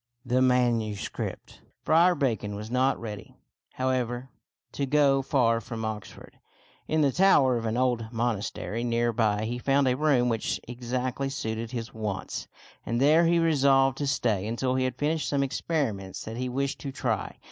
THE 0.25 0.41
MANUSCRIPT 0.41 1.61
Friar 1.83 2.15
Bacon 2.15 2.55
was 2.55 2.71
not 2.71 2.99
ready, 2.99 3.35
however, 3.73 4.31
to 4.71 4.87
go 4.87 5.21
far 5.21 5.61
from 5.61 5.85
Oxford. 5.85 6.39
In 6.87 7.01
the 7.01 7.11
tower 7.11 7.55
of 7.55 7.67
an 7.67 7.77
old 7.77 8.07
monastery 8.11 8.81
70 8.81 8.83
THIRTY 8.97 9.05
MORE 9.05 9.13
FAMOUS 9.13 9.15
STORIES 9.15 9.41
near 9.45 9.45
by 9.45 9.45
he 9.45 9.57
found 9.59 9.87
a 9.87 9.95
room 9.97 10.27
which 10.29 10.59
exactly 10.67 11.29
suited 11.29 11.69
his 11.69 11.93
wants, 11.93 12.47
and 12.83 12.99
there 12.99 13.25
he 13.27 13.37
resolved 13.37 13.99
to 13.99 14.07
stay 14.07 14.47
until 14.47 14.73
he 14.73 14.85
had 14.85 14.97
finished 14.97 15.29
some 15.29 15.43
experiments 15.43 16.23
that 16.25 16.37
he 16.37 16.49
wished 16.49 16.79
to 16.79 16.91
try. 16.91 17.37